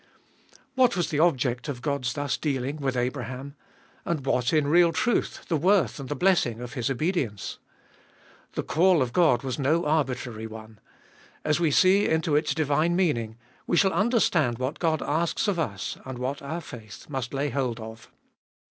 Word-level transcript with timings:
What 0.73 0.97
was 0.97 1.11
the 1.11 1.19
object 1.19 1.69
of 1.69 1.83
God's 1.83 2.13
thus 2.13 2.35
dealing 2.35 2.77
with 2.77 2.97
Abraham? 2.97 3.53
And 4.03 4.25
what, 4.25 4.51
in 4.51 4.65
real 4.65 4.91
truth, 4.91 5.45
the 5.47 5.55
worth 5.55 5.99
and 5.99 6.09
the 6.09 6.15
blessing 6.15 6.59
of 6.59 6.73
his 6.73 6.89
obedience? 6.89 7.59
The 8.53 8.63
call 8.63 9.03
of 9.03 9.13
God 9.13 9.43
was 9.43 9.59
no 9.59 9.85
arbitrary 9.85 10.47
one; 10.47 10.79
as 11.45 11.59
we 11.59 11.69
see 11.69 12.07
into 12.09 12.35
its 12.35 12.55
divine 12.55 12.95
meaning 12.95 13.37
we 13.67 13.77
shall 13.77 13.93
understand 13.93 14.57
what 14.57 14.79
God 14.79 15.03
asks 15.03 15.47
of 15.47 15.59
us 15.59 15.99
and 16.03 16.17
what 16.17 16.41
our 16.41 16.61
faith 16.61 17.07
must 17.07 17.31
lay 17.31 17.49
hold 17.51 17.79
of. 17.79 18.09